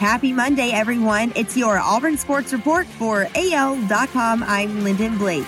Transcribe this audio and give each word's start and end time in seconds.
Happy 0.00 0.32
Monday, 0.32 0.70
everyone. 0.70 1.30
It's 1.36 1.58
your 1.58 1.78
Auburn 1.78 2.16
Sports 2.16 2.54
Report 2.54 2.86
for 2.86 3.28
AL.com. 3.34 4.42
I'm 4.42 4.82
Lyndon 4.82 5.18
Blake. 5.18 5.44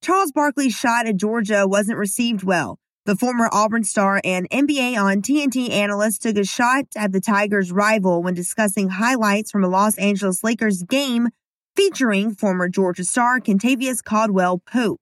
Charles 0.00 0.30
Barkley's 0.30 0.76
shot 0.76 1.08
at 1.08 1.16
Georgia 1.16 1.66
wasn't 1.66 1.98
received 1.98 2.44
well. 2.44 2.78
The 3.04 3.16
former 3.16 3.48
Auburn 3.50 3.82
star 3.82 4.20
and 4.22 4.48
NBA 4.50 4.96
on 4.96 5.22
TNT 5.22 5.70
analyst 5.70 6.22
took 6.22 6.36
a 6.36 6.44
shot 6.44 6.84
at 6.94 7.10
the 7.10 7.20
Tigers' 7.20 7.72
rival 7.72 8.22
when 8.22 8.34
discussing 8.34 8.90
highlights 8.90 9.50
from 9.50 9.64
a 9.64 9.68
Los 9.68 9.98
Angeles 9.98 10.44
Lakers 10.44 10.84
game 10.84 11.30
featuring 11.74 12.32
former 12.32 12.68
Georgia 12.68 13.02
star 13.02 13.40
Kentavious 13.40 14.04
Caldwell 14.04 14.58
Pope. 14.58 15.00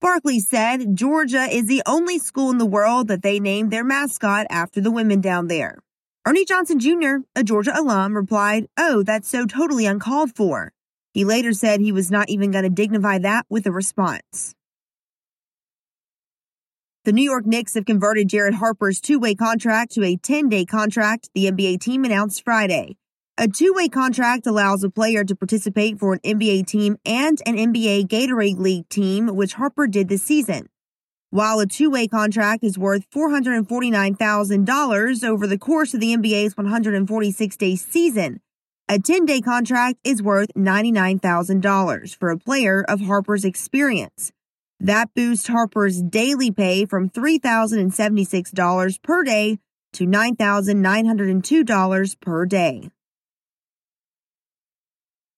Barkley 0.00 0.38
said 0.38 0.94
Georgia 0.94 1.48
is 1.50 1.66
the 1.66 1.82
only 1.84 2.20
school 2.20 2.52
in 2.52 2.58
the 2.58 2.66
world 2.66 3.08
that 3.08 3.22
they 3.22 3.40
named 3.40 3.72
their 3.72 3.82
mascot 3.82 4.46
after 4.48 4.80
the 4.80 4.92
women 4.92 5.20
down 5.20 5.48
there. 5.48 5.78
Ernie 6.24 6.44
Johnson 6.44 6.78
Jr., 6.78 7.16
a 7.34 7.42
Georgia 7.42 7.72
alum, 7.74 8.14
replied, 8.14 8.68
Oh, 8.76 9.02
that's 9.02 9.28
so 9.28 9.44
totally 9.44 9.86
uncalled 9.86 10.36
for. 10.36 10.72
He 11.12 11.24
later 11.24 11.52
said 11.52 11.80
he 11.80 11.90
was 11.90 12.12
not 12.12 12.28
even 12.28 12.52
going 12.52 12.62
to 12.62 12.70
dignify 12.70 13.18
that 13.18 13.46
with 13.48 13.66
a 13.66 13.72
response. 13.72 14.54
The 17.04 17.12
New 17.12 17.22
York 17.22 17.46
Knicks 17.46 17.74
have 17.74 17.86
converted 17.86 18.28
Jared 18.28 18.54
Harper's 18.54 19.00
two 19.00 19.18
way 19.18 19.34
contract 19.34 19.92
to 19.92 20.04
a 20.04 20.16
10 20.16 20.48
day 20.48 20.64
contract, 20.64 21.28
the 21.34 21.50
NBA 21.50 21.80
team 21.80 22.04
announced 22.04 22.44
Friday. 22.44 22.96
A 23.40 23.46
two 23.46 23.72
way 23.72 23.88
contract 23.88 24.48
allows 24.48 24.82
a 24.82 24.90
player 24.90 25.22
to 25.22 25.36
participate 25.36 26.00
for 26.00 26.12
an 26.12 26.18
NBA 26.24 26.66
team 26.66 26.96
and 27.06 27.40
an 27.46 27.54
NBA 27.54 28.08
Gatorade 28.08 28.58
League 28.58 28.88
team, 28.88 29.28
which 29.28 29.54
Harper 29.54 29.86
did 29.86 30.08
this 30.08 30.24
season. 30.24 30.68
While 31.30 31.60
a 31.60 31.66
two 31.66 31.88
way 31.88 32.08
contract 32.08 32.64
is 32.64 32.76
worth 32.76 33.08
$449,000 33.10 35.24
over 35.24 35.46
the 35.46 35.56
course 35.56 35.94
of 35.94 36.00
the 36.00 36.16
NBA's 36.16 36.56
146 36.56 37.56
day 37.56 37.76
season, 37.76 38.40
a 38.88 38.98
10 38.98 39.24
day 39.24 39.40
contract 39.40 40.00
is 40.02 40.20
worth 40.20 40.52
$99,000 40.56 42.16
for 42.16 42.30
a 42.30 42.38
player 42.38 42.84
of 42.88 43.02
Harper's 43.02 43.44
experience. 43.44 44.32
That 44.80 45.14
boosts 45.14 45.46
Harper's 45.46 46.02
daily 46.02 46.50
pay 46.50 46.86
from 46.86 47.08
$3,076 47.08 49.00
per 49.00 49.22
day 49.22 49.60
to 49.92 50.06
$9,902 50.06 52.20
per 52.20 52.44
day. 52.44 52.90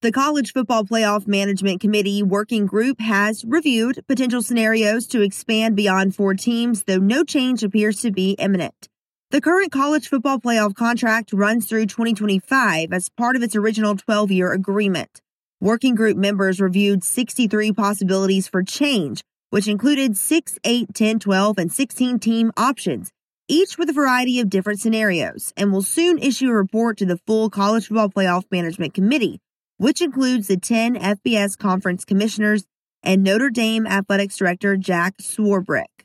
The 0.03 0.13
College 0.13 0.55
Football 0.55 0.85
Playoff 0.85 1.27
Management 1.27 1.83
Committee 1.83 2.23
working 2.23 2.65
group 2.65 3.03
has 3.03 3.45
reviewed 3.45 4.03
potential 4.09 4.41
scenarios 4.41 5.07
to 5.09 5.21
expand 5.21 5.77
beyond 5.77 6.17
four 6.17 6.33
teams, 6.33 6.85
though 6.85 6.97
no 6.97 7.23
change 7.23 7.63
appears 7.63 8.01
to 8.01 8.11
be 8.11 8.31
imminent. 8.39 8.89
The 9.31 9.43
current 9.43 9.71
college 9.73 10.09
football 10.09 10.39
playoff 10.39 10.75
contract 10.75 11.35
runs 11.35 11.67
through 11.67 11.85
2025 11.85 12.95
as 12.95 13.11
part 13.11 13.37
of 13.37 13.43
its 13.43 13.55
original 13.55 13.95
12 13.95 14.31
year 14.31 14.53
agreement. 14.55 15.21
Working 15.61 15.97
group 15.97 16.17
members 16.17 16.63
reviewed 16.63 17.05
63 17.05 17.73
possibilities 17.73 18.49
for 18.49 18.63
change, 18.63 19.21
which 19.51 19.69
included 19.69 20.17
6, 20.17 20.59
8, 20.65 20.95
10, 20.95 21.19
12, 21.19 21.59
and 21.59 21.71
16 21.71 22.19
team 22.21 22.53
options, 22.57 23.11
each 23.49 23.77
with 23.77 23.91
a 23.91 23.93
variety 23.93 24.41
of 24.41 24.49
different 24.49 24.81
scenarios, 24.81 25.53
and 25.59 25.71
will 25.71 25.83
soon 25.83 26.19
issue 26.19 26.49
a 26.49 26.55
report 26.55 26.97
to 26.97 27.05
the 27.05 27.19
full 27.27 27.51
College 27.51 27.89
Football 27.89 28.09
Playoff 28.09 28.45
Management 28.51 28.95
Committee 28.95 29.43
which 29.81 30.03
includes 30.03 30.47
the 30.47 30.59
10 30.59 30.97
FBS 30.97 31.57
conference 31.57 32.05
commissioners 32.05 32.67
and 33.03 33.25
Notre 33.25 33.49
Dame 33.49 33.87
athletics 33.87 34.37
director 34.37 34.77
Jack 34.77 35.17
Swarbrick. 35.23 36.05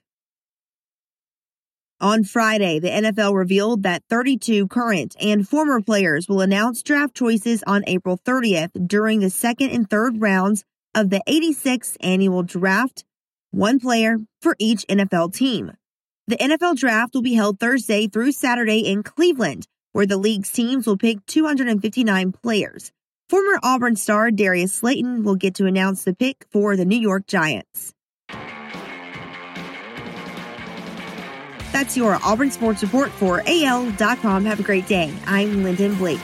On 2.00 2.24
Friday, 2.24 2.80
the 2.80 2.88
NFL 2.88 3.36
revealed 3.36 3.84
that 3.84 4.04
32 4.10 4.70
current 4.70 5.18
and 5.20 5.46
former 5.46 5.82
players 5.82 6.30
will 6.30 6.40
announce 6.40 6.84
draft 6.84 7.14
choices 7.16 7.66
on 7.68 7.84
April 7.86 8.18
30th 8.18 8.88
during 8.88 9.20
the 9.20 9.30
second 9.30 9.72
and 9.72 9.90
third 9.90 10.22
rounds 10.22 10.64
of 10.94 11.10
the 11.10 11.22
86th 11.28 11.98
annual 12.00 12.44
draft, 12.44 13.04
one 13.52 13.82
player 13.82 14.20
for 14.42 14.56
each 14.58 14.88
NFL 14.88 15.36
team. 15.36 15.74
The 16.28 16.38
NFL 16.38 16.78
draft 16.78 17.14
will 17.14 17.24
be 17.24 17.34
held 17.34 17.60
Thursday 17.60 18.08
through 18.08 18.32
Saturday 18.32 18.80
in 18.90 19.04
Cleveland, 19.04 19.68
where 19.92 20.06
the 20.06 20.16
league's 20.16 20.54
teams 20.54 20.88
will 20.88 20.98
pick 20.98 21.26
259 21.26 22.32
players. 22.32 22.94
Former 23.30 23.60
Auburn 23.64 23.96
star 23.96 24.30
Darius 24.30 24.72
Slayton 24.72 25.24
will 25.24 25.36
get 25.36 25.56
to 25.56 25.66
announce 25.66 26.04
the 26.04 26.14
pick 26.14 26.46
for 26.52 26.78
the 26.78 26.86
New 26.86 27.00
York 27.00 27.26
Giants. 27.26 27.92
That's 31.72 31.98
your 31.98 32.20
Auburn 32.24 32.52
Sports 32.52 32.84
Report 32.84 33.10
for 33.10 33.42
AL.com. 33.46 34.46
Have 34.46 34.60
a 34.60 34.64
great 34.64 34.88
day. 34.88 35.12
I'm 35.26 35.64
Lyndon 35.64 35.96
Blake. 35.96 36.20